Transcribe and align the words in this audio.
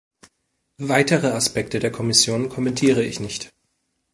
Weitere 0.81 1.27
Aspekte 1.27 1.77
der 1.77 1.91
Kommission 1.91 2.49
kommentiere 2.49 3.03
ich 3.03 3.19
nicht. 3.19 3.51